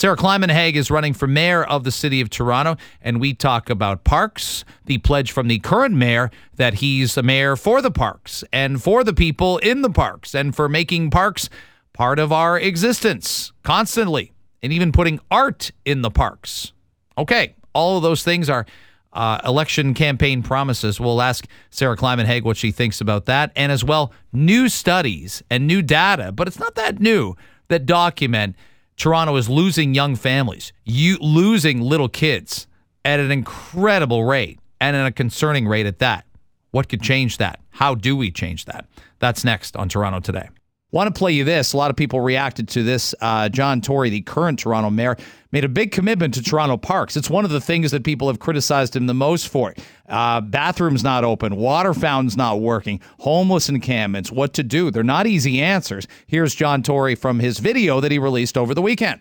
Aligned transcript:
Sarah 0.00 0.16
Climenhaga 0.16 0.76
is 0.76 0.90
running 0.90 1.12
for 1.12 1.26
mayor 1.26 1.62
of 1.62 1.84
the 1.84 1.90
city 1.90 2.22
of 2.22 2.30
Toronto, 2.30 2.78
and 3.02 3.20
we 3.20 3.34
talk 3.34 3.68
about 3.68 4.02
parks, 4.02 4.64
the 4.86 4.96
pledge 4.96 5.30
from 5.30 5.46
the 5.46 5.58
current 5.58 5.94
mayor 5.94 6.30
that 6.54 6.72
he's 6.72 7.18
a 7.18 7.22
mayor 7.22 7.54
for 7.54 7.82
the 7.82 7.90
parks 7.90 8.42
and 8.50 8.82
for 8.82 9.04
the 9.04 9.12
people 9.12 9.58
in 9.58 9.82
the 9.82 9.90
parks 9.90 10.34
and 10.34 10.56
for 10.56 10.70
making 10.70 11.10
parks 11.10 11.50
part 11.92 12.18
of 12.18 12.32
our 12.32 12.58
existence 12.58 13.52
constantly 13.62 14.32
and 14.62 14.72
even 14.72 14.90
putting 14.90 15.20
art 15.30 15.70
in 15.84 16.00
the 16.00 16.10
parks. 16.10 16.72
Okay, 17.18 17.54
all 17.74 17.98
of 17.98 18.02
those 18.02 18.22
things 18.22 18.48
are 18.48 18.64
uh, 19.12 19.42
election 19.44 19.92
campaign 19.92 20.42
promises. 20.42 20.98
We'll 20.98 21.20
ask 21.20 21.46
Sarah 21.68 21.98
Climenhaga 21.98 22.44
what 22.44 22.56
she 22.56 22.72
thinks 22.72 23.02
about 23.02 23.26
that, 23.26 23.52
and 23.54 23.70
as 23.70 23.84
well, 23.84 24.14
new 24.32 24.70
studies 24.70 25.42
and 25.50 25.66
new 25.66 25.82
data, 25.82 26.32
but 26.32 26.48
it's 26.48 26.58
not 26.58 26.74
that 26.76 27.00
new 27.00 27.36
that 27.68 27.84
document 27.84 28.56
Toronto 29.00 29.34
is 29.36 29.48
losing 29.48 29.94
young 29.94 30.14
families, 30.14 30.74
you 30.84 31.16
losing 31.22 31.80
little 31.80 32.10
kids 32.10 32.66
at 33.02 33.18
an 33.18 33.30
incredible 33.30 34.24
rate 34.24 34.60
and 34.78 34.94
at 34.94 35.06
a 35.06 35.10
concerning 35.10 35.66
rate 35.66 35.86
at 35.86 36.00
that. 36.00 36.26
What 36.70 36.90
could 36.90 37.00
change 37.00 37.38
that? 37.38 37.60
How 37.70 37.94
do 37.94 38.14
we 38.14 38.30
change 38.30 38.66
that? 38.66 38.84
That's 39.18 39.42
next 39.42 39.74
on 39.74 39.88
Toronto 39.88 40.20
Today. 40.20 40.50
Want 40.92 41.14
to 41.14 41.16
play 41.16 41.30
you 41.30 41.44
this? 41.44 41.72
A 41.72 41.76
lot 41.76 41.90
of 41.90 41.96
people 41.96 42.20
reacted 42.20 42.66
to 42.70 42.82
this. 42.82 43.14
Uh, 43.20 43.48
John 43.48 43.80
Tory, 43.80 44.10
the 44.10 44.22
current 44.22 44.58
Toronto 44.58 44.90
mayor, 44.90 45.16
made 45.52 45.64
a 45.64 45.68
big 45.68 45.92
commitment 45.92 46.34
to 46.34 46.42
Toronto 46.42 46.76
parks. 46.76 47.16
It's 47.16 47.30
one 47.30 47.44
of 47.44 47.52
the 47.52 47.60
things 47.60 47.92
that 47.92 48.02
people 48.02 48.26
have 48.26 48.40
criticized 48.40 48.96
him 48.96 49.06
the 49.06 49.14
most 49.14 49.48
for. 49.48 49.72
Uh, 50.08 50.40
bathrooms 50.40 51.04
not 51.04 51.22
open, 51.22 51.54
water 51.54 51.94
fountains 51.94 52.36
not 52.36 52.60
working, 52.60 53.00
homeless 53.20 53.68
encampments. 53.68 54.32
What 54.32 54.52
to 54.54 54.64
do? 54.64 54.90
They're 54.90 55.04
not 55.04 55.28
easy 55.28 55.60
answers. 55.60 56.08
Here's 56.26 56.56
John 56.56 56.82
Tory 56.82 57.14
from 57.14 57.38
his 57.38 57.60
video 57.60 58.00
that 58.00 58.10
he 58.10 58.18
released 58.18 58.58
over 58.58 58.74
the 58.74 58.82
weekend. 58.82 59.20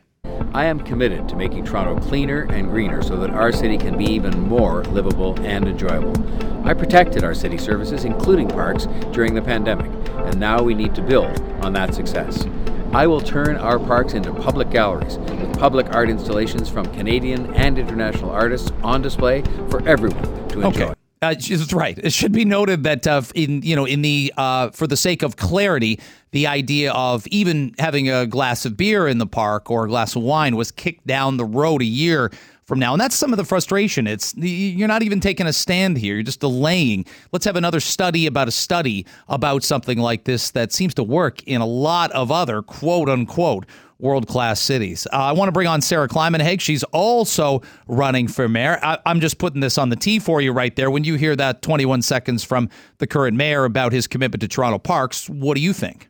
I 0.53 0.65
am 0.65 0.79
committed 0.79 1.29
to 1.29 1.35
making 1.35 1.65
Toronto 1.65 2.01
cleaner 2.01 2.47
and 2.49 2.69
greener 2.69 3.03
so 3.03 3.15
that 3.17 3.29
our 3.29 3.51
city 3.51 3.77
can 3.77 3.95
be 3.95 4.05
even 4.05 4.39
more 4.41 4.83
livable 4.85 5.39
and 5.41 5.67
enjoyable. 5.67 6.15
I 6.67 6.73
protected 6.73 7.23
our 7.23 7.35
city 7.35 7.57
services, 7.57 8.03
including 8.03 8.49
parks, 8.49 8.87
during 9.11 9.35
the 9.35 9.41
pandemic, 9.41 9.91
and 10.29 10.39
now 10.39 10.61
we 10.61 10.73
need 10.73 10.95
to 10.95 11.01
build 11.01 11.39
on 11.63 11.73
that 11.73 11.93
success. 11.93 12.45
I 12.91 13.05
will 13.05 13.21
turn 13.21 13.55
our 13.57 13.77
parks 13.77 14.13
into 14.13 14.33
public 14.33 14.69
galleries 14.69 15.17
with 15.17 15.59
public 15.59 15.93
art 15.93 16.09
installations 16.09 16.69
from 16.69 16.85
Canadian 16.93 17.53
and 17.53 17.77
international 17.77 18.31
artists 18.31 18.71
on 18.83 19.01
display 19.01 19.43
for 19.69 19.87
everyone 19.87 20.23
to 20.49 20.61
enjoy. 20.61 20.85
Okay. 20.85 20.93
Uh, 21.21 21.35
she's 21.37 21.73
right. 21.73 21.97
It 21.97 22.13
should 22.13 22.31
be 22.31 22.45
noted 22.45 22.83
that 22.83 23.05
uh, 23.05 23.21
in 23.35 23.61
you 23.61 23.75
know 23.75 23.85
in 23.85 24.01
the 24.01 24.33
uh, 24.37 24.69
for 24.69 24.87
the 24.87 24.95
sake 24.95 25.21
of 25.21 25.35
clarity, 25.35 25.99
the 26.31 26.47
idea 26.47 26.93
of 26.93 27.27
even 27.27 27.75
having 27.77 28.09
a 28.09 28.25
glass 28.25 28.65
of 28.65 28.77
beer 28.77 29.05
in 29.05 29.17
the 29.17 29.27
park 29.27 29.69
or 29.69 29.83
a 29.83 29.87
glass 29.89 30.15
of 30.15 30.23
wine 30.23 30.55
was 30.55 30.71
kicked 30.71 31.05
down 31.05 31.35
the 31.35 31.45
road 31.45 31.81
a 31.81 31.85
year 31.85 32.31
from 32.69 32.79
now, 32.79 32.93
and 32.93 33.01
that's 33.01 33.15
some 33.15 33.33
of 33.33 33.37
the 33.37 33.43
frustration. 33.43 34.07
It's 34.07 34.33
you're 34.37 34.87
not 34.87 35.01
even 35.01 35.19
taking 35.19 35.47
a 35.47 35.51
stand 35.51 35.97
here; 35.97 36.13
you're 36.13 36.23
just 36.23 36.39
delaying. 36.39 37.03
Let's 37.33 37.43
have 37.45 37.55
another 37.55 37.79
study 37.79 38.27
about 38.27 38.47
a 38.47 38.51
study 38.51 39.05
about 39.27 39.63
something 39.63 39.97
like 39.97 40.23
this 40.23 40.51
that 40.51 40.71
seems 40.71 40.93
to 40.93 41.03
work 41.03 41.43
in 41.43 41.59
a 41.59 41.65
lot 41.65 42.11
of 42.11 42.31
other 42.31 42.61
quote 42.61 43.09
unquote 43.09 43.65
world 43.97 44.27
class 44.27 44.61
cities. 44.61 45.07
Uh, 45.11 45.17
I 45.17 45.31
want 45.33 45.49
to 45.49 45.51
bring 45.51 45.67
on 45.67 45.81
Sarah 45.81 46.07
Climenhaga. 46.07 46.61
She's 46.61 46.83
also 46.85 47.61
running 47.87 48.27
for 48.27 48.47
mayor. 48.47 48.79
I, 48.81 48.99
am 49.05 49.19
just 49.19 49.39
putting 49.39 49.59
this 49.59 49.77
on 49.77 49.89
the 49.89 49.97
tee 49.97 50.19
for 50.19 50.39
you 50.39 50.53
right 50.53 50.73
there. 50.75 50.89
When 50.89 51.03
you 51.03 51.15
hear 51.15 51.35
that 51.35 51.61
21 51.61 52.03
seconds 52.03 52.43
from 52.43 52.69
the 52.99 53.07
current 53.07 53.35
mayor 53.35 53.65
about 53.65 53.91
his 53.91 54.07
commitment 54.07 54.41
to 54.41 54.47
Toronto 54.47 54.77
parks, 54.77 55.27
what 55.27 55.55
do 55.55 55.61
you 55.61 55.73
think? 55.73 56.07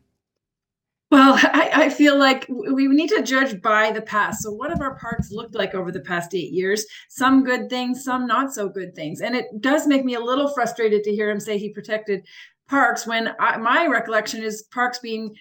Well, 1.10 1.34
I, 1.42 1.70
I, 1.74 1.88
feel 1.90 2.18
like 2.18 2.46
we 2.48 2.86
need 2.86 3.08
to 3.10 3.22
judge 3.22 3.60
by 3.60 3.90
the 3.90 4.02
past. 4.02 4.42
So, 4.42 4.52
what 4.52 4.70
have 4.70 4.80
our 4.80 4.96
parks 4.96 5.30
looked 5.30 5.54
like 5.54 5.74
over 5.74 5.90
the 5.90 6.00
past 6.00 6.34
eight 6.34 6.52
years? 6.52 6.86
Some 7.08 7.44
good 7.44 7.68
things, 7.68 8.04
some 8.04 8.26
not 8.26 8.52
so 8.52 8.68
good 8.68 8.94
things. 8.94 9.20
And 9.20 9.34
it 9.34 9.46
does 9.60 9.86
make 9.86 10.04
me 10.04 10.14
a 10.14 10.20
little 10.20 10.48
frustrated 10.48 11.02
to 11.04 11.14
hear 11.14 11.30
him 11.30 11.40
say 11.40 11.58
he 11.58 11.70
protected 11.72 12.26
parks 12.68 13.06
when 13.06 13.34
I, 13.40 13.56
my 13.56 13.86
recollection 13.86 14.42
is 14.42 14.62
parks 14.72 15.00
being 15.00 15.34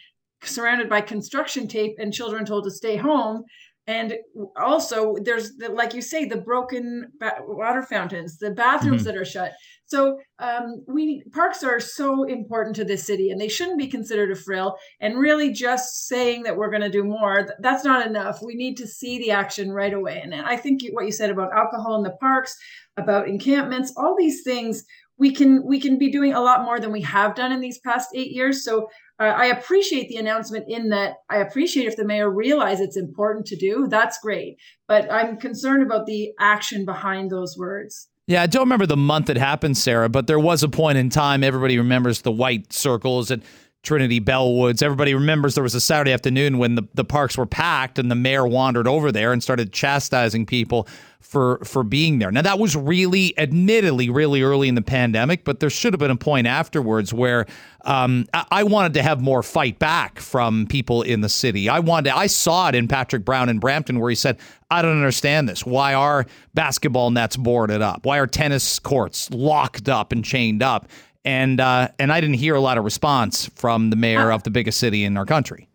surrounded 0.44 0.90
by 0.90 1.02
construction 1.02 1.68
tape 1.68 1.96
and 2.00 2.14
children 2.14 2.46
told 2.46 2.64
to 2.64 2.72
stay 2.72 2.96
home 2.96 3.44
and 3.90 4.14
also 4.56 5.16
there's 5.24 5.56
the, 5.56 5.70
like 5.70 5.96
you 5.96 6.02
say 6.02 6.24
the 6.24 6.38
broken 6.38 7.12
ba- 7.20 7.40
water 7.48 7.82
fountains 7.82 8.38
the 8.38 8.52
bathrooms 8.52 9.02
mm-hmm. 9.02 9.06
that 9.08 9.18
are 9.18 9.26
shut. 9.26 9.54
So 9.86 10.20
um, 10.38 10.86
we 10.88 11.24
parks 11.32 11.64
are 11.64 11.80
so 11.80 12.26
important 12.26 12.76
to 12.76 12.86
this 12.86 13.08
city 13.08 13.32
and 13.32 13.42
they 13.42 13.48
shouldn't 13.48 13.80
be 13.80 13.88
considered 13.88 14.32
a 14.32 14.36
frill 14.36 14.78
and 15.02 15.18
really 15.18 15.52
just 15.52 16.08
saying 16.08 16.44
that 16.44 16.56
we're 16.56 16.70
going 16.70 16.84
to 16.84 16.90
do 16.92 17.04
more 17.04 17.50
that's 17.62 17.84
not 17.84 18.06
enough. 18.06 18.44
We 18.44 18.54
need 18.54 18.78
to 18.78 18.88
see 18.88 19.18
the 19.18 19.32
action 19.32 19.72
right 19.72 19.94
away. 19.94 20.22
And 20.22 20.36
i 20.36 20.56
think 20.56 20.84
what 20.92 21.06
you 21.06 21.12
said 21.12 21.32
about 21.32 21.52
alcohol 21.52 21.96
in 21.96 22.04
the 22.04 22.18
parks 22.22 22.56
about 22.98 23.28
encampments 23.28 23.92
all 23.98 24.16
these 24.16 24.44
things 24.44 24.86
we 25.20 25.32
can 25.32 25.64
we 25.66 25.80
can 25.80 26.00
be 26.00 26.12
doing 26.12 26.34
a 26.34 26.42
lot 26.42 26.64
more 26.64 26.80
than 26.80 26.92
we 26.92 27.02
have 27.02 27.36
done 27.36 27.52
in 27.52 27.60
these 27.60 27.80
past 27.80 28.10
eight 28.16 28.32
years 28.32 28.64
so 28.64 28.88
uh, 29.20 29.24
I 29.36 29.48
appreciate 29.48 30.08
the 30.08 30.16
announcement 30.16 30.66
in 30.70 30.90
that 30.90 31.16
I 31.30 31.38
appreciate 31.38 31.88
if 31.88 31.98
the 31.98 32.06
mayor 32.06 32.30
realizes 32.30 32.88
it's 32.88 32.98
important 32.98 33.46
to 33.48 33.58
do. 33.58 33.88
That's 33.90 34.18
great. 34.20 34.58
But 34.88 35.12
I'm 35.12 35.38
concerned 35.38 35.84
about 35.84 36.06
the 36.06 36.32
action 36.40 36.86
behind 36.86 37.30
those 37.30 37.58
words. 37.58 38.08
Yeah, 38.28 38.44
I 38.44 38.48
don't 38.48 38.62
remember 38.62 38.86
the 38.86 38.96
month 38.96 39.30
it 39.30 39.38
happened, 39.38 39.78
Sarah, 39.78 40.08
but 40.08 40.28
there 40.28 40.40
was 40.40 40.64
a 40.64 40.70
point 40.70 40.98
in 40.98 41.10
time. 41.10 41.44
Everybody 41.44 41.78
remembers 41.78 42.22
the 42.22 42.32
white 42.32 42.72
circles 42.72 43.32
and 43.32 43.44
Trinity 43.82 44.20
Bellwoods. 44.20 44.84
Everybody 44.84 45.14
remembers 45.14 45.56
there 45.56 45.64
was 45.64 45.76
a 45.76 45.82
Saturday 45.82 46.12
afternoon 46.12 46.58
when 46.58 46.76
the, 46.76 46.84
the 46.96 47.06
parks 47.06 47.38
were 47.38 47.46
packed 47.46 47.98
and 47.98 48.12
the 48.12 48.16
mayor 48.16 48.46
wandered 48.46 48.88
over 48.88 49.12
there 49.12 49.32
and 49.32 49.42
started 49.42 49.72
chastising 49.72 50.46
people 50.46 50.88
for 51.22 51.60
for 51.64 51.84
being 51.84 52.20
there. 52.20 52.32
Now 52.32 52.42
that 52.42 52.60
was 52.60 52.76
really, 52.76 53.38
admittedly, 53.38 54.10
really 54.10 54.42
early 54.42 54.68
in 54.68 54.76
the 54.76 54.82
pandemic, 54.82 55.44
but 55.44 55.60
there 55.60 55.70
should 55.70 55.94
have 55.94 56.00
been 56.00 56.12
a 56.12 56.16
point 56.16 56.48
afterwards 56.48 57.14
where 57.14 57.46
um, 57.86 58.26
I, 58.34 58.46
I, 58.52 58.64
wanted 58.64 58.94
to 58.96 59.04
have 59.04 59.22
more 59.22 59.44
fight 59.44 59.80
back 59.80 60.20
from 60.20 60.66
people 60.68 61.02
in 61.02 61.22
the 61.22 61.30
city. 61.30 61.70
I 61.70 61.80
wanted, 61.80 62.14
I 62.14 62.28
saw 62.28 62.70
it 62.70 62.76
in 62.76 62.88
Patrick 62.88 63.26
Brown 63.26 63.50
in 63.50 63.60
Brampton 63.60 64.00
where 64.00 64.10
he 64.10 64.16
said, 64.16 64.38
"I 64.72 64.82
don't 64.82 64.96
understand 64.96 65.48
this. 65.48 65.66
Why 65.66 65.94
are 65.94 66.26
basketball 66.54 67.12
nets 67.12 67.38
boarded 67.38 67.82
up? 67.82 68.06
Why 68.06 68.18
are 68.20 68.28
tennis 68.28 68.80
courts 68.80 69.30
locked 69.30 69.88
up 69.88 70.12
and 70.12 70.24
chained 70.24 70.64
up?" 70.64 70.88
And 71.30 71.62
uh, 71.62 71.90
and 72.00 72.12
I 72.12 72.20
didn't 72.22 72.38
hear 72.38 72.56
a 72.56 72.60
lot 72.60 72.80
of 72.80 72.84
response 72.84 73.48
from 73.54 73.92
the 73.92 73.96
mayor 73.96 74.32
of 74.32 74.42
the 74.42 74.50
biggest 74.50 74.80
city 74.80 75.04
in 75.04 75.16
our 75.16 75.28
country. 75.28 75.69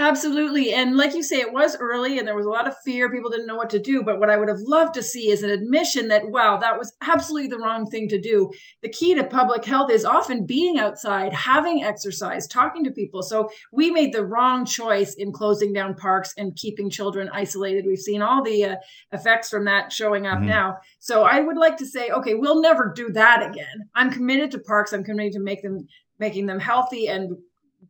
Absolutely. 0.00 0.74
And 0.74 0.96
like 0.96 1.12
you 1.14 1.24
say, 1.24 1.40
it 1.40 1.52
was 1.52 1.76
early 1.76 2.18
and 2.18 2.28
there 2.28 2.36
was 2.36 2.46
a 2.46 2.50
lot 2.50 2.68
of 2.68 2.78
fear. 2.84 3.10
People 3.10 3.30
didn't 3.30 3.48
know 3.48 3.56
what 3.56 3.70
to 3.70 3.80
do. 3.80 4.04
But 4.04 4.20
what 4.20 4.30
I 4.30 4.36
would 4.36 4.48
have 4.48 4.60
loved 4.60 4.94
to 4.94 5.02
see 5.02 5.30
is 5.30 5.42
an 5.42 5.50
admission 5.50 6.06
that, 6.06 6.30
wow, 6.30 6.56
that 6.56 6.78
was 6.78 6.92
absolutely 7.02 7.48
the 7.48 7.58
wrong 7.58 7.84
thing 7.84 8.08
to 8.10 8.20
do. 8.20 8.48
The 8.82 8.90
key 8.90 9.16
to 9.16 9.24
public 9.24 9.64
health 9.64 9.90
is 9.90 10.04
often 10.04 10.46
being 10.46 10.78
outside, 10.78 11.32
having 11.32 11.82
exercise, 11.82 12.46
talking 12.46 12.84
to 12.84 12.92
people. 12.92 13.22
So 13.22 13.50
we 13.72 13.90
made 13.90 14.14
the 14.14 14.24
wrong 14.24 14.64
choice 14.64 15.14
in 15.14 15.32
closing 15.32 15.72
down 15.72 15.96
parks 15.96 16.32
and 16.38 16.54
keeping 16.54 16.90
children 16.90 17.28
isolated. 17.32 17.84
We've 17.84 17.98
seen 17.98 18.22
all 18.22 18.44
the 18.44 18.64
uh, 18.66 18.76
effects 19.10 19.50
from 19.50 19.64
that 19.64 19.92
showing 19.92 20.28
up 20.28 20.38
mm-hmm. 20.38 20.48
now. 20.48 20.76
So 21.00 21.24
I 21.24 21.40
would 21.40 21.56
like 21.56 21.76
to 21.78 21.86
say, 21.86 22.10
okay, 22.10 22.34
we'll 22.34 22.60
never 22.60 22.92
do 22.94 23.10
that 23.14 23.50
again. 23.50 23.90
I'm 23.96 24.12
committed 24.12 24.52
to 24.52 24.60
parks. 24.60 24.92
I'm 24.92 25.02
committed 25.02 25.32
to 25.32 25.40
make 25.40 25.62
them 25.62 25.88
making 26.20 26.46
them 26.46 26.60
healthy 26.60 27.08
and 27.08 27.36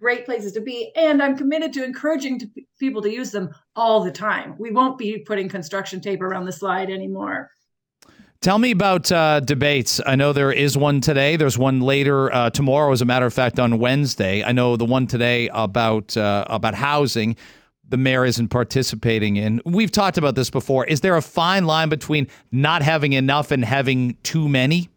great 0.01 0.25
places 0.25 0.53
to 0.53 0.61
be 0.61 0.91
and 0.97 1.23
i'm 1.23 1.37
committed 1.37 1.73
to 1.73 1.85
encouraging 1.85 2.39
to 2.39 2.49
people 2.79 3.03
to 3.03 3.13
use 3.13 3.31
them 3.31 3.51
all 3.77 4.03
the 4.03 4.11
time 4.11 4.55
we 4.59 4.71
won't 4.71 4.99
be 4.99 5.19
putting 5.19 5.49
construction 5.49 6.01
tape 6.01 6.23
around 6.23 6.45
the 6.45 6.53
slide 6.53 6.91
anymore 6.91 7.51
Tell 8.41 8.61
me 8.61 8.71
about 8.71 9.11
uh, 9.11 9.41
debates. 9.41 10.01
I 10.07 10.15
know 10.15 10.33
there 10.33 10.53
is 10.53 10.79
one 10.79 11.01
today. 11.01 11.35
There's 11.35 11.59
one 11.59 11.81
later 11.81 12.33
uh, 12.33 12.51
tomorrow, 12.51 12.93
as 12.93 13.03
a 13.03 13.05
matter 13.05 13.27
of 13.27 13.35
fact, 13.35 13.59
on 13.59 13.81
Wednesday. 13.81 14.45
I 14.45 14.53
know 14.53 14.77
the 14.77 14.85
one 14.85 15.09
today 15.09 15.51
about 15.53 16.17
uh, 16.17 16.45
about 16.47 16.75
housing. 16.75 17.37
The 17.89 17.97
mayor 17.97 18.25
isn't 18.25 18.49
participating 18.49 19.37
in. 19.37 19.61
We've 19.65 19.91
talked 19.91 20.19
about 20.19 20.37
this 20.37 20.51
before. 20.51 20.85
Is 20.85 21.01
there 21.01 21.17
a 21.17 21.23
fine 21.23 21.65
line 21.65 21.89
between 21.89 22.29
not 22.53 22.81
having 22.81 23.13
enough 23.15 23.51
and 23.51 23.65
having 23.65 24.17
too 24.23 24.49
many? 24.49 24.89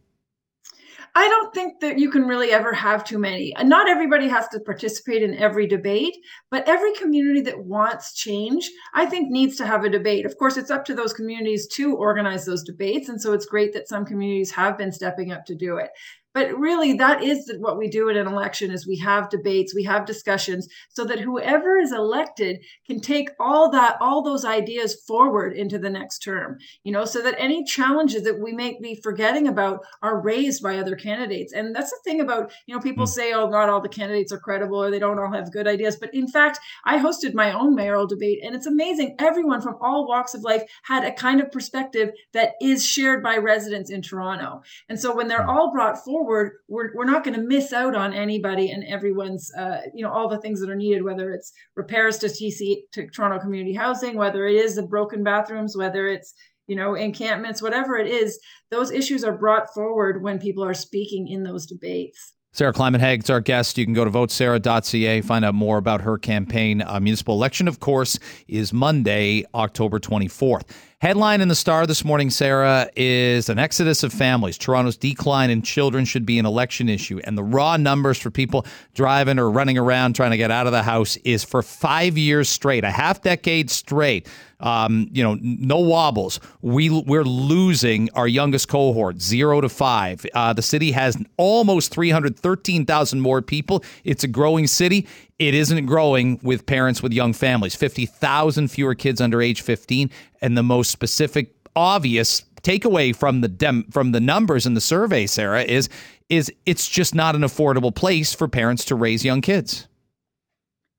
I 1.13 1.27
don't 1.27 1.53
think 1.53 1.81
that 1.81 1.99
you 1.99 2.09
can 2.09 2.23
really 2.23 2.51
ever 2.51 2.71
have 2.73 3.03
too 3.03 3.19
many. 3.19 3.53
Not 3.61 3.89
everybody 3.89 4.29
has 4.29 4.47
to 4.49 4.61
participate 4.61 5.21
in 5.21 5.35
every 5.35 5.67
debate, 5.67 6.15
but 6.49 6.67
every 6.69 6.93
community 6.93 7.41
that 7.41 7.65
wants 7.65 8.13
change, 8.13 8.69
I 8.93 9.05
think, 9.05 9.29
needs 9.29 9.57
to 9.57 9.65
have 9.65 9.83
a 9.83 9.89
debate. 9.89 10.25
Of 10.25 10.37
course, 10.37 10.55
it's 10.55 10.71
up 10.71 10.85
to 10.85 10.93
those 10.93 11.13
communities 11.13 11.67
to 11.73 11.95
organize 11.95 12.45
those 12.45 12.63
debates. 12.63 13.09
And 13.09 13.21
so 13.21 13.33
it's 13.33 13.45
great 13.45 13.73
that 13.73 13.89
some 13.89 14.05
communities 14.05 14.51
have 14.51 14.77
been 14.77 14.91
stepping 14.91 15.33
up 15.33 15.45
to 15.47 15.55
do 15.55 15.77
it. 15.77 15.89
But 16.33 16.57
really 16.57 16.93
that 16.93 17.23
is 17.23 17.51
what 17.59 17.77
we 17.77 17.87
do 17.87 18.09
in 18.09 18.17
an 18.17 18.27
election 18.27 18.71
is 18.71 18.87
we 18.87 18.97
have 18.97 19.29
debates 19.29 19.75
we 19.75 19.83
have 19.83 20.05
discussions 20.05 20.67
so 20.89 21.03
that 21.05 21.19
whoever 21.19 21.77
is 21.77 21.91
elected 21.91 22.63
can 22.85 22.99
take 22.99 23.29
all 23.39 23.69
that 23.69 23.97
all 23.99 24.21
those 24.21 24.45
ideas 24.45 24.95
forward 25.07 25.53
into 25.53 25.77
the 25.77 25.89
next 25.89 26.19
term 26.19 26.57
you 26.83 26.91
know 26.91 27.05
so 27.05 27.21
that 27.21 27.35
any 27.37 27.63
challenges 27.63 28.23
that 28.23 28.39
we 28.39 28.51
may 28.51 28.77
be 28.81 28.95
forgetting 28.95 29.47
about 29.47 29.83
are 30.01 30.21
raised 30.21 30.63
by 30.63 30.77
other 30.77 30.95
candidates 30.95 31.53
and 31.53 31.75
that's 31.75 31.91
the 31.91 31.99
thing 32.03 32.21
about 32.21 32.51
you 32.65 32.75
know 32.75 32.81
people 32.81 33.05
mm. 33.05 33.09
say 33.09 33.33
oh 33.33 33.49
not 33.49 33.69
all 33.69 33.81
the 33.81 33.89
candidates 33.89 34.31
are 34.31 34.39
credible 34.39 34.81
or 34.81 34.91
they 34.91 34.99
don't 34.99 35.19
all 35.19 35.31
have 35.31 35.51
good 35.51 35.67
ideas 35.67 35.97
but 35.97 36.13
in 36.13 36.27
fact 36.27 36.59
i 36.85 36.97
hosted 36.97 37.33
my 37.33 37.51
own 37.51 37.75
mayoral 37.75 38.07
debate 38.07 38.39
and 38.43 38.55
it's 38.55 38.67
amazing 38.67 39.15
everyone 39.19 39.61
from 39.61 39.75
all 39.81 40.07
walks 40.07 40.33
of 40.33 40.41
life 40.41 40.63
had 40.83 41.03
a 41.03 41.11
kind 41.11 41.41
of 41.41 41.51
perspective 41.51 42.11
that 42.33 42.53
is 42.61 42.85
shared 42.85 43.21
by 43.23 43.37
residents 43.37 43.89
in 43.89 44.01
toronto 44.01 44.61
and 44.89 44.99
so 44.99 45.15
when 45.15 45.27
they're 45.27 45.43
hmm. 45.43 45.49
all 45.49 45.71
brought 45.71 45.97
forward 46.03 46.20
we're, 46.25 46.51
we're 46.95 47.05
not 47.05 47.23
going 47.23 47.35
to 47.35 47.41
miss 47.41 47.73
out 47.73 47.95
on 47.95 48.13
anybody 48.13 48.71
and 48.71 48.83
everyone's 48.85 49.51
uh, 49.55 49.81
you 49.93 50.03
know 50.03 50.11
all 50.11 50.27
the 50.27 50.39
things 50.39 50.59
that 50.59 50.69
are 50.69 50.75
needed 50.75 51.03
whether 51.03 51.31
it's 51.31 51.51
repairs 51.75 52.17
to 52.17 52.27
tc 52.27 52.77
to 52.91 53.07
toronto 53.07 53.39
community 53.39 53.73
housing 53.73 54.15
whether 54.15 54.45
it 54.45 54.55
is 54.55 54.75
the 54.75 54.83
broken 54.83 55.23
bathrooms 55.23 55.75
whether 55.77 56.07
it's 56.07 56.33
you 56.67 56.75
know 56.75 56.95
encampments 56.95 57.61
whatever 57.61 57.97
it 57.97 58.07
is 58.07 58.39
those 58.69 58.91
issues 58.91 59.23
are 59.23 59.37
brought 59.37 59.73
forward 59.73 60.23
when 60.23 60.39
people 60.39 60.63
are 60.63 60.73
speaking 60.73 61.27
in 61.27 61.43
those 61.43 61.65
debates 61.65 62.33
Sarah 62.53 62.73
Climenhaga's 62.73 63.29
our 63.29 63.39
guest. 63.39 63.77
You 63.77 63.85
can 63.85 63.93
go 63.93 64.03
to 64.03 64.11
votesarah.ca, 64.11 65.21
find 65.21 65.45
out 65.45 65.55
more 65.55 65.77
about 65.77 66.01
her 66.01 66.17
campaign. 66.17 66.81
Uh, 66.81 66.99
municipal 66.99 67.35
election, 67.35 67.65
of 67.65 67.79
course, 67.79 68.19
is 68.49 68.73
Monday, 68.73 69.45
October 69.55 69.99
24th. 69.99 70.63
Headline 71.01 71.41
in 71.41 71.47
the 71.47 71.55
Star 71.55 71.87
this 71.87 72.05
morning, 72.05 72.29
Sarah, 72.29 72.87
is 72.95 73.49
an 73.49 73.57
exodus 73.57 74.03
of 74.03 74.13
families. 74.13 74.55
Toronto's 74.55 74.97
decline 74.97 75.49
in 75.49 75.63
children 75.63 76.05
should 76.05 76.27
be 76.27 76.37
an 76.37 76.45
election 76.45 76.89
issue. 76.89 77.19
And 77.23 77.35
the 77.35 77.43
raw 77.43 77.75
numbers 77.75 78.19
for 78.19 78.29
people 78.29 78.67
driving 78.93 79.39
or 79.39 79.49
running 79.49 79.79
around 79.79 80.13
trying 80.13 80.29
to 80.29 80.37
get 80.37 80.51
out 80.51 80.67
of 80.67 80.73
the 80.73 80.83
house 80.83 81.17
is 81.23 81.43
for 81.43 81.63
five 81.63 82.19
years 82.19 82.49
straight, 82.49 82.83
a 82.83 82.91
half 82.91 83.23
decade 83.23 83.71
straight. 83.71 84.27
Um, 84.59 85.09
you 85.11 85.23
know, 85.23 85.39
no 85.41 85.79
wobbles. 85.79 86.39
We 86.61 86.91
we're 86.91 87.23
losing 87.23 88.11
our 88.11 88.27
youngest 88.27 88.67
cohort, 88.67 89.19
zero 89.19 89.59
to 89.59 89.69
five. 89.69 90.23
Uh, 90.35 90.53
the 90.53 90.61
city 90.61 90.91
has 90.91 91.17
almost 91.37 91.91
three 91.91 92.11
hundred 92.11 92.37
thirteen 92.37 92.85
thousand 92.85 93.21
more 93.21 93.41
people. 93.41 93.83
It's 94.03 94.23
a 94.23 94.27
growing 94.27 94.67
city 94.67 95.07
it 95.41 95.55
isn't 95.55 95.87
growing 95.87 96.39
with 96.43 96.67
parents 96.67 97.01
with 97.01 97.11
young 97.11 97.33
families 97.33 97.75
50,000 97.75 98.67
fewer 98.69 98.93
kids 98.93 99.19
under 99.19 99.41
age 99.41 99.61
15 99.61 100.09
and 100.41 100.55
the 100.55 100.63
most 100.63 100.91
specific 100.91 101.55
obvious 101.75 102.43
takeaway 102.61 103.15
from 103.15 103.41
the 103.41 103.47
dem- 103.47 103.85
from 103.89 104.11
the 104.11 104.19
numbers 104.19 104.67
in 104.67 104.75
the 104.75 104.81
survey 104.81 105.25
Sarah 105.25 105.63
is 105.63 105.89
is 106.29 106.51
it's 106.65 106.87
just 106.87 107.15
not 107.15 107.35
an 107.35 107.41
affordable 107.41 107.93
place 107.93 108.33
for 108.33 108.47
parents 108.47 108.85
to 108.85 108.95
raise 108.95 109.25
young 109.25 109.41
kids 109.41 109.87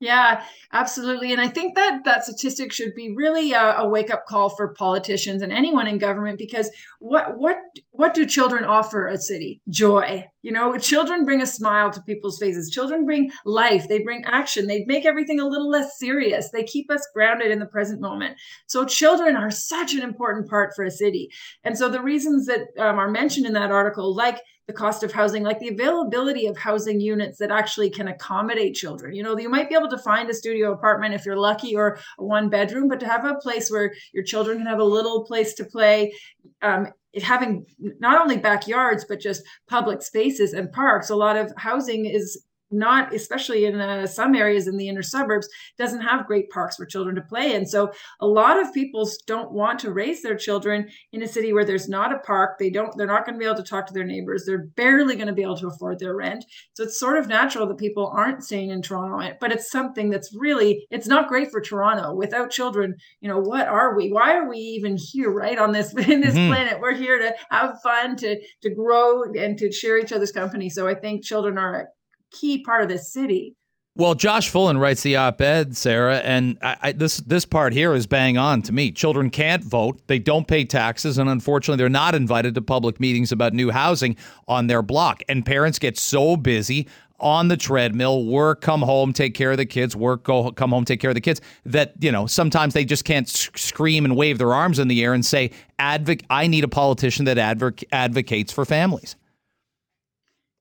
yeah, 0.00 0.42
absolutely. 0.72 1.30
And 1.30 1.40
I 1.40 1.46
think 1.46 1.76
that 1.76 2.00
that 2.04 2.24
statistic 2.24 2.72
should 2.72 2.92
be 2.96 3.14
really 3.14 3.52
a, 3.52 3.76
a 3.76 3.88
wake 3.88 4.12
up 4.12 4.26
call 4.26 4.48
for 4.48 4.74
politicians 4.74 5.42
and 5.42 5.52
anyone 5.52 5.86
in 5.86 5.98
government 5.98 6.38
because 6.38 6.68
what 6.98 7.38
what 7.38 7.58
what 7.92 8.12
do 8.12 8.26
children 8.26 8.64
offer 8.64 9.06
a 9.06 9.16
city? 9.16 9.60
Joy. 9.68 10.26
You 10.42 10.52
know, 10.52 10.76
children 10.76 11.24
bring 11.24 11.40
a 11.40 11.46
smile 11.46 11.90
to 11.90 12.02
people's 12.02 12.38
faces. 12.38 12.70
Children 12.70 13.04
bring 13.04 13.30
life. 13.44 13.88
They 13.88 14.02
bring 14.02 14.24
action. 14.24 14.66
They 14.66 14.84
make 14.86 15.06
everything 15.06 15.40
a 15.40 15.46
little 15.46 15.70
less 15.70 15.98
serious. 15.98 16.50
They 16.50 16.64
keep 16.64 16.90
us 16.90 17.06
grounded 17.14 17.50
in 17.50 17.60
the 17.60 17.66
present 17.66 18.00
moment. 18.00 18.36
So 18.66 18.84
children 18.84 19.36
are 19.36 19.50
such 19.50 19.94
an 19.94 20.02
important 20.02 20.48
part 20.48 20.74
for 20.74 20.84
a 20.84 20.90
city. 20.90 21.30
And 21.64 21.78
so 21.78 21.88
the 21.88 22.02
reasons 22.02 22.46
that 22.46 22.68
um, 22.78 22.98
are 22.98 23.10
mentioned 23.10 23.46
in 23.46 23.52
that 23.54 23.70
article, 23.70 24.14
like 24.14 24.40
the 24.66 24.72
cost 24.72 25.02
of 25.02 25.12
housing, 25.12 25.42
like 25.42 25.58
the 25.58 25.68
availability 25.68 26.46
of 26.46 26.56
housing 26.56 27.00
units 27.00 27.38
that 27.38 27.50
actually 27.50 27.90
can 27.90 28.08
accommodate 28.08 28.74
children. 28.74 29.14
You 29.14 29.22
know, 29.22 29.36
you 29.36 29.48
might 29.48 29.68
be 29.68 29.74
able 29.74 29.90
to 29.90 29.98
find 29.98 30.30
a 30.30 30.34
studio 30.34 30.72
apartment 30.72 31.14
if 31.14 31.26
you're 31.26 31.36
lucky 31.36 31.74
or 31.74 31.98
a 32.18 32.24
one 32.24 32.48
bedroom, 32.48 32.88
but 32.88 33.00
to 33.00 33.08
have 33.08 33.24
a 33.24 33.34
place 33.34 33.70
where 33.70 33.92
your 34.12 34.24
children 34.24 34.58
can 34.58 34.66
have 34.66 34.78
a 34.78 34.84
little 34.84 35.24
place 35.24 35.54
to 35.54 35.64
play, 35.64 36.14
um, 36.62 36.88
having 37.20 37.66
not 38.00 38.20
only 38.20 38.36
backyards 38.38 39.04
but 39.04 39.20
just 39.20 39.42
public 39.68 40.02
spaces 40.02 40.52
and 40.52 40.72
parks. 40.72 41.10
A 41.10 41.16
lot 41.16 41.36
of 41.36 41.52
housing 41.56 42.06
is 42.06 42.44
not 42.72 43.14
especially 43.14 43.64
in 43.64 43.80
uh, 43.80 44.06
some 44.06 44.34
areas 44.34 44.66
in 44.66 44.76
the 44.76 44.88
inner 44.88 45.02
suburbs 45.02 45.48
doesn't 45.78 46.00
have 46.00 46.26
great 46.26 46.50
parks 46.50 46.76
for 46.76 46.86
children 46.86 47.14
to 47.16 47.22
play 47.22 47.54
in. 47.54 47.66
So 47.66 47.92
a 48.20 48.26
lot 48.26 48.60
of 48.60 48.72
people 48.72 49.08
don't 49.26 49.52
want 49.52 49.78
to 49.80 49.92
raise 49.92 50.22
their 50.22 50.36
children 50.36 50.88
in 51.12 51.22
a 51.22 51.28
city 51.28 51.52
where 51.52 51.64
there's 51.64 51.88
not 51.88 52.12
a 52.12 52.18
park. 52.20 52.58
They 52.58 52.70
don't 52.70 52.96
they're 52.96 53.06
not 53.06 53.24
going 53.24 53.34
to 53.34 53.38
be 53.38 53.44
able 53.44 53.56
to 53.56 53.62
talk 53.62 53.86
to 53.86 53.94
their 53.94 54.04
neighbors. 54.04 54.44
They're 54.46 54.66
barely 54.76 55.16
going 55.16 55.26
to 55.26 55.32
be 55.32 55.42
able 55.42 55.56
to 55.58 55.68
afford 55.68 55.98
their 55.98 56.16
rent. 56.16 56.44
So 56.74 56.84
it's 56.84 56.98
sort 56.98 57.18
of 57.18 57.28
natural 57.28 57.66
that 57.66 57.78
people 57.78 58.12
aren't 58.14 58.44
staying 58.44 58.70
in 58.70 58.82
toronto 58.82 59.02
but 59.40 59.52
it's 59.52 59.70
something 59.70 60.10
that's 60.10 60.34
really 60.34 60.86
it's 60.90 61.06
not 61.06 61.28
great 61.28 61.50
for 61.50 61.60
toronto. 61.60 62.14
Without 62.14 62.50
children 62.50 62.94
you 63.20 63.28
know 63.28 63.38
what 63.38 63.68
are 63.68 63.96
we? 63.96 64.10
Why 64.10 64.36
are 64.36 64.48
we 64.48 64.58
even 64.58 64.96
here 64.96 65.30
right 65.30 65.58
on 65.58 65.72
this 65.72 65.92
in 66.08 66.20
this 66.20 66.34
mm-hmm. 66.34 66.52
planet? 66.52 66.80
We're 66.80 66.94
here 66.94 67.18
to 67.18 67.34
have 67.50 67.80
fun 67.82 68.16
to 68.16 68.40
to 68.62 68.70
grow 68.70 69.24
and 69.24 69.58
to 69.58 69.72
share 69.72 69.98
each 69.98 70.12
other's 70.12 70.32
company. 70.32 70.70
So 70.70 70.86
i 70.86 70.94
think 70.94 71.24
children 71.24 71.58
are 71.58 71.88
key 72.32 72.62
part 72.62 72.82
of 72.82 72.88
the 72.88 72.98
city. 72.98 73.56
Well, 73.94 74.14
Josh 74.14 74.50
Fullan 74.50 74.80
writes 74.80 75.02
the 75.02 75.16
op-ed, 75.16 75.76
Sarah, 75.76 76.20
and 76.20 76.56
I, 76.62 76.76
I, 76.80 76.92
this 76.92 77.18
this 77.18 77.44
part 77.44 77.74
here 77.74 77.92
is 77.92 78.06
bang 78.06 78.38
on 78.38 78.62
to 78.62 78.72
me. 78.72 78.90
Children 78.90 79.28
can't 79.28 79.62
vote; 79.62 80.00
they 80.06 80.18
don't 80.18 80.48
pay 80.48 80.64
taxes, 80.64 81.18
and 81.18 81.28
unfortunately, 81.28 81.76
they're 81.76 81.90
not 81.90 82.14
invited 82.14 82.54
to 82.54 82.62
public 82.62 83.00
meetings 83.00 83.32
about 83.32 83.52
new 83.52 83.70
housing 83.70 84.16
on 84.48 84.66
their 84.66 84.80
block. 84.80 85.22
And 85.28 85.44
parents 85.44 85.78
get 85.78 85.98
so 85.98 86.38
busy 86.38 86.88
on 87.20 87.48
the 87.48 87.56
treadmill, 87.58 88.24
work, 88.24 88.62
come 88.62 88.80
home, 88.80 89.12
take 89.12 89.34
care 89.34 89.52
of 89.52 89.58
the 89.58 89.66
kids, 89.66 89.94
work, 89.94 90.24
go, 90.24 90.50
come 90.52 90.70
home, 90.70 90.86
take 90.86 90.98
care 90.98 91.10
of 91.10 91.14
the 91.14 91.20
kids. 91.20 91.42
That 91.66 91.92
you 92.00 92.10
know, 92.10 92.26
sometimes 92.26 92.72
they 92.72 92.86
just 92.86 93.04
can't 93.04 93.28
scream 93.28 94.06
and 94.06 94.16
wave 94.16 94.38
their 94.38 94.54
arms 94.54 94.78
in 94.78 94.88
the 94.88 95.04
air 95.04 95.12
and 95.12 95.24
say, 95.24 95.50
"Advocate! 95.78 96.24
I 96.30 96.46
need 96.46 96.64
a 96.64 96.68
politician 96.68 97.26
that 97.26 97.36
advoc- 97.36 97.84
advocates 97.92 98.52
for 98.52 98.64
families." 98.64 99.16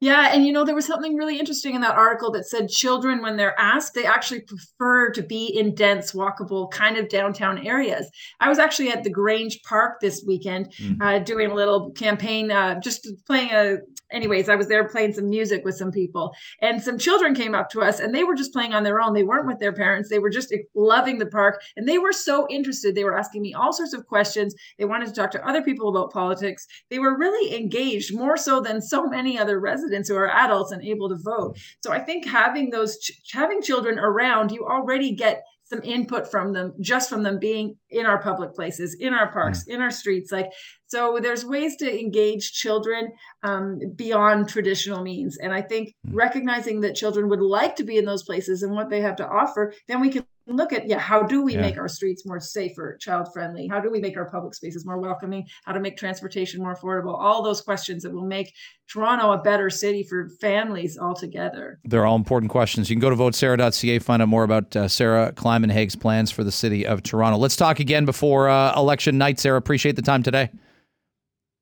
Yeah, 0.01 0.33
and 0.33 0.47
you 0.47 0.51
know, 0.51 0.65
there 0.65 0.73
was 0.73 0.87
something 0.87 1.15
really 1.15 1.37
interesting 1.37 1.75
in 1.75 1.81
that 1.81 1.95
article 1.95 2.31
that 2.31 2.47
said 2.47 2.69
children, 2.69 3.21
when 3.21 3.37
they're 3.37 3.59
asked, 3.59 3.93
they 3.93 4.03
actually 4.03 4.41
prefer 4.41 5.11
to 5.11 5.21
be 5.21 5.45
in 5.45 5.75
dense, 5.75 6.13
walkable, 6.13 6.71
kind 6.71 6.97
of 6.97 7.07
downtown 7.07 7.65
areas. 7.67 8.09
I 8.39 8.49
was 8.49 8.57
actually 8.57 8.89
at 8.89 9.03
the 9.03 9.11
Grange 9.11 9.61
Park 9.61 9.99
this 10.01 10.23
weekend 10.25 10.73
mm-hmm. 10.73 10.99
uh, 11.01 11.19
doing 11.19 11.51
a 11.51 11.53
little 11.53 11.91
campaign, 11.91 12.51
uh, 12.51 12.79
just 12.79 13.07
playing 13.27 13.51
a 13.51 13.77
anyways, 14.11 14.49
I 14.49 14.55
was 14.55 14.67
there 14.67 14.87
playing 14.87 15.13
some 15.13 15.29
music 15.29 15.63
with 15.63 15.75
some 15.75 15.91
people, 15.91 16.33
and 16.61 16.81
some 16.81 16.97
children 16.97 17.33
came 17.33 17.55
up 17.55 17.69
to 17.69 17.81
us, 17.81 17.99
and 17.99 18.13
they 18.13 18.23
were 18.23 18.35
just 18.35 18.53
playing 18.53 18.73
on 18.73 18.83
their 18.83 18.99
own. 18.99 19.13
They 19.13 19.23
weren't 19.23 19.47
with 19.47 19.59
their 19.59 19.73
parents. 19.73 20.09
They 20.09 20.19
were 20.19 20.29
just 20.29 20.53
loving 20.75 21.17
the 21.17 21.25
park, 21.27 21.61
and 21.75 21.87
they 21.87 21.97
were 21.97 22.11
so 22.11 22.47
interested. 22.49 22.95
They 22.95 23.03
were 23.03 23.17
asking 23.17 23.41
me 23.41 23.53
all 23.53 23.73
sorts 23.73 23.93
of 23.93 24.05
questions. 24.05 24.53
They 24.77 24.85
wanted 24.85 25.07
to 25.07 25.13
talk 25.13 25.31
to 25.31 25.47
other 25.47 25.61
people 25.61 25.89
about 25.89 26.11
politics. 26.11 26.67
They 26.89 26.99
were 26.99 27.17
really 27.17 27.55
engaged, 27.55 28.13
more 28.13 28.37
so 28.37 28.61
than 28.61 28.81
so 28.81 29.05
many 29.05 29.37
other 29.37 29.59
residents 29.59 29.90
who 30.07 30.15
are 30.15 30.29
adults 30.29 30.71
and 30.71 30.83
able 30.83 31.09
to 31.09 31.17
vote. 31.17 31.57
So 31.81 31.91
I 31.91 31.99
think 31.99 32.25
having 32.25 32.69
those 32.69 32.97
ch- 32.99 33.21
having 33.31 33.61
children 33.61 33.99
around, 33.99 34.51
you 34.51 34.65
already 34.65 35.11
get 35.11 35.43
some 35.71 35.81
input 35.83 36.29
from 36.29 36.51
them 36.51 36.73
just 36.81 37.09
from 37.09 37.23
them 37.23 37.39
being 37.39 37.77
in 37.89 38.05
our 38.05 38.21
public 38.21 38.53
places 38.53 38.93
in 38.99 39.13
our 39.13 39.31
parks 39.31 39.63
mm. 39.63 39.73
in 39.73 39.81
our 39.81 39.89
streets 39.89 40.29
like 40.29 40.51
so 40.87 41.17
there's 41.21 41.45
ways 41.45 41.77
to 41.77 41.99
engage 41.99 42.51
children 42.51 43.09
um, 43.43 43.79
beyond 43.95 44.49
traditional 44.49 45.01
means 45.01 45.37
and 45.37 45.53
i 45.53 45.61
think 45.61 45.87
mm. 46.05 46.13
recognizing 46.13 46.81
that 46.81 46.93
children 46.93 47.29
would 47.29 47.39
like 47.39 47.73
to 47.77 47.85
be 47.85 47.97
in 47.97 48.03
those 48.03 48.23
places 48.23 48.63
and 48.63 48.73
what 48.73 48.89
they 48.89 48.99
have 48.99 49.15
to 49.15 49.25
offer 49.25 49.73
then 49.87 50.01
we 50.01 50.09
can 50.09 50.25
look 50.47 50.73
at 50.73 50.87
yeah 50.87 50.99
how 50.99 51.21
do 51.21 51.41
we 51.43 51.53
yeah. 51.53 51.61
make 51.61 51.77
our 51.77 51.87
streets 51.87 52.25
more 52.25 52.39
safer 52.39 52.97
child 52.99 53.31
friendly 53.31 53.67
how 53.67 53.79
do 53.79 53.89
we 53.89 53.99
make 53.99 54.17
our 54.17 54.29
public 54.29 54.53
spaces 54.53 54.85
more 54.85 54.99
welcoming? 54.99 55.47
How 55.63 55.73
to 55.73 55.79
make 55.79 55.97
transportation 55.97 56.61
more 56.61 56.75
affordable? 56.75 57.17
All 57.17 57.41
those 57.41 57.61
questions 57.61 58.03
that 58.03 58.11
will 58.11 58.25
make 58.25 58.53
toronto 58.87 59.31
a 59.31 59.37
better 59.37 59.69
city 59.69 60.03
for 60.03 60.29
families 60.41 60.97
altogether. 60.97 61.79
They're 61.85 62.05
all 62.05 62.15
important 62.15 62.51
questions. 62.51 62.89
You 62.89 62.95
can 62.95 63.01
go 63.01 63.09
to 63.09 63.15
votesarah.ca 63.15 63.99
find 63.99 64.21
out 64.21 64.27
more 64.27 64.43
about 64.43 64.75
uh, 64.75 64.87
sarah 64.87 65.31
Climenhaga's 65.33 65.95
plans 65.95 66.31
for 66.31 66.43
the 66.43 66.51
city 66.51 66.85
of 66.85 67.03
toronto. 67.03 67.37
Let's 67.37 67.55
talk 67.55 67.79
again 67.79 68.05
before 68.05 68.49
uh, 68.49 68.73
election 68.75 69.17
night 69.17 69.39
sarah. 69.39 69.57
Appreciate 69.57 69.95
the 69.95 70.01
time 70.01 70.23
today. 70.23 70.49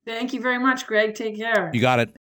Thank 0.06 0.32
you 0.32 0.40
very 0.40 0.58
much 0.58 0.86
greg. 0.86 1.14
Take 1.14 1.36
care. 1.36 1.70
You 1.72 1.80
got 1.80 2.00
it 2.00 2.16